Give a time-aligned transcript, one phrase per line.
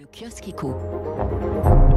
[0.00, 0.74] Le kiosque éco.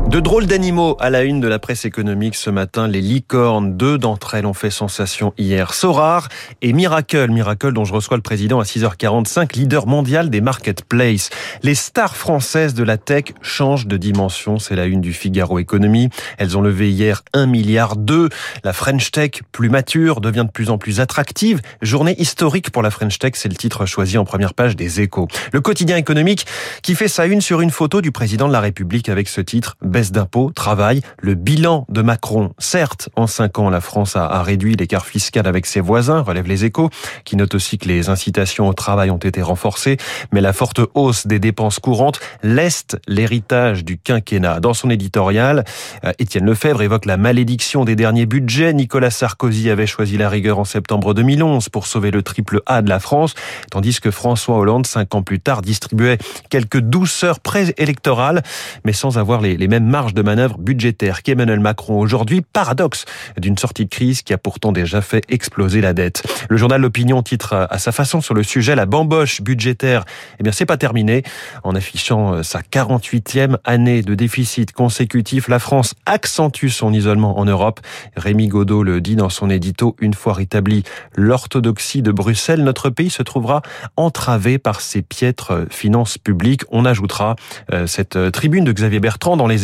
[0.10, 3.78] De drôles d'animaux à la une de la presse économique ce matin, les licornes.
[3.78, 5.74] Deux d'entre elles ont fait sensation hier.
[5.74, 6.28] Sorar
[6.62, 7.32] et Miracle.
[7.32, 11.30] Miracle dont je reçois le président à 6h45, leader mondial des marketplaces.
[11.64, 14.60] Les stars françaises de la tech changent de dimension.
[14.60, 16.10] C'est la une du Figaro Économie.
[16.38, 18.30] Elles ont levé hier 1 milliard 2.
[18.64, 21.62] La French Tech, plus mature, devient de plus en plus attractive.
[21.82, 25.28] Journée historique pour la French Tech, c'est le titre choisi en première page des échos.
[25.54, 26.46] Le quotidien économique
[26.84, 29.78] qui fait sa une sur une photo du président de la République avec ce titre
[29.82, 32.54] baisse d'impôts, travail, le bilan de Macron.
[32.58, 36.66] Certes, en cinq ans, la France a, réduit l'écart fiscal avec ses voisins, relève les
[36.66, 36.90] échos,
[37.24, 39.98] qui notent aussi que les incitations au travail ont été renforcées,
[40.32, 44.60] mais la forte hausse des dépenses courantes leste l'héritage du quinquennat.
[44.60, 45.64] Dans son éditorial,
[46.04, 48.74] euh, Étienne Lefebvre évoque la malédiction des derniers budgets.
[48.74, 52.90] Nicolas Sarkozy avait choisi la rigueur en septembre 2011 pour sauver le triple A de
[52.90, 53.34] la France,
[53.72, 56.18] tandis que François Hollande, cinq ans plus tard, distribuait
[56.50, 57.40] quelques douceurs
[57.74, 58.44] préélectorales,
[58.86, 63.06] mais sans avoir les, les mêmes marge de manœuvre budgétaire qu'Emmanuel Macron aujourd'hui, paradoxe
[63.38, 66.24] d'une sortie de crise qui a pourtant déjà fait exploser la dette.
[66.50, 70.04] Le journal L'Opinion titre à sa façon sur le sujet la bamboche budgétaire.
[70.40, 71.24] Eh bien, c'est pas terminé.
[71.64, 77.46] En affichant euh, sa 48e année de déficit consécutif, la France accentue son isolement en
[77.46, 77.80] Europe.
[78.16, 80.84] Rémi Godot le dit dans son édito, une fois rétablie
[81.16, 83.62] l'orthodoxie de Bruxelles, notre pays se trouvera
[83.96, 86.64] entravé par ses piètres finances publiques.
[86.72, 89.64] On ajoutera euh, cette euh, tribune de Xavier Bertrand dans les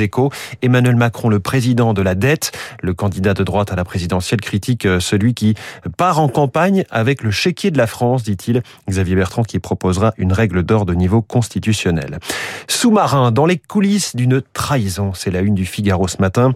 [0.62, 4.86] Emmanuel Macron, le président de la dette, le candidat de droite à la présidentielle, critique
[4.86, 5.56] euh, celui qui
[5.98, 8.64] part en campagne avec le chéquier de la France, dit-il.
[8.90, 12.20] Xavier Bertrand qui proposera une règle d'or de niveau constitutionnel.
[12.68, 16.54] Sous-marin dans les coulisses d'une trahison, c'est la une du Figaro ce matin.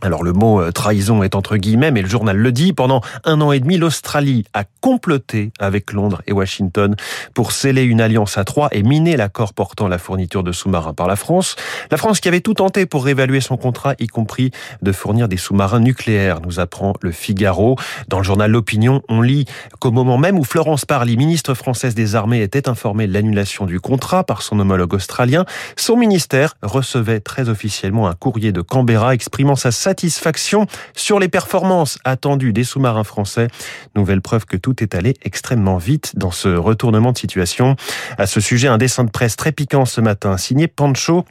[0.00, 2.72] Alors le mot euh, trahison est entre guillemets, mais le journal le dit.
[2.72, 6.94] Pendant un an et demi, l'Australie a comploté avec Londres et Washington
[7.34, 11.08] pour sceller une alliance à trois et miner l'accord portant la fourniture de sous-marins par
[11.08, 11.56] la France.
[11.90, 15.36] La France qui avait tout tenté pour réévaluer son contrat, y compris de fournir des
[15.36, 17.76] sous-marins nucléaires, nous apprend le Figaro.
[18.06, 19.46] Dans le journal L'Opinion, on lit
[19.80, 23.80] qu'au moment même où Florence Parly, ministre française des Armées, était informée de l'annulation du
[23.80, 25.44] contrat par son homologue australien,
[25.76, 31.98] son ministère recevait très officiellement un courrier de Canberra exprimant sa satisfaction sur les performances
[32.04, 33.48] attendues des sous-marins français.
[33.96, 37.74] Nouvelle preuve que tout est allé extrêmement vite dans ce retournement de situation.
[38.18, 41.24] À ce sujet, un dessin de presse très piquant ce matin, signé Pancho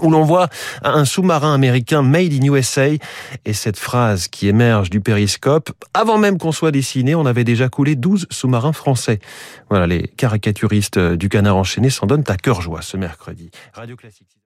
[0.00, 0.48] où l'on voit
[0.82, 2.86] un sous-marin américain made in USA
[3.44, 7.68] et cette phrase qui émerge du périscope, avant même qu'on soit dessiné, on avait déjà
[7.68, 9.18] coulé 12 sous-marins français.
[9.70, 13.50] Voilà, les caricaturistes du canard enchaîné s'en donnent à cœur joie ce mercredi.
[13.74, 14.38] Radio Classique.